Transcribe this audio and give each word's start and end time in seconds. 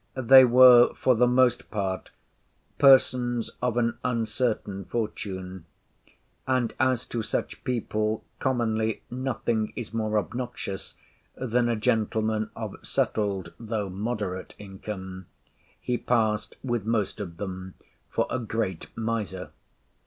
They 0.15 0.45
were, 0.45 0.95
for 0.95 1.13
the 1.13 1.27
most 1.27 1.69
part, 1.69 2.09
persons 2.79 3.51
of 3.61 3.77
an 3.77 3.99
uncertain 4.03 4.85
fortune; 4.85 5.65
and, 6.47 6.73
as 6.79 7.05
to 7.05 7.21
such 7.21 7.63
people 7.63 8.23
commonly 8.39 9.03
nothing 9.11 9.71
is 9.75 9.93
more 9.93 10.17
obnoxious 10.17 10.95
than 11.35 11.69
a 11.69 11.75
gentleman 11.75 12.49
of 12.55 12.77
settled 12.81 13.53
(though 13.59 13.91
moderate) 13.91 14.55
income, 14.57 15.27
he 15.79 15.99
passed 15.99 16.55
with 16.63 16.83
most 16.83 17.19
of 17.19 17.37
them 17.37 17.75
for 18.09 18.25
a 18.31 18.39
great 18.39 18.87
miser. 18.97 19.51